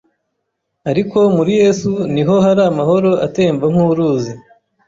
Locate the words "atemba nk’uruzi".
3.25-4.33